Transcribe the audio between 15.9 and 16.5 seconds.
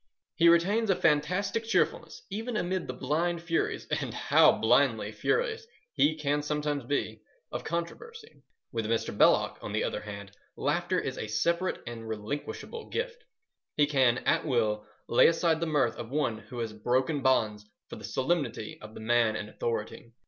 of one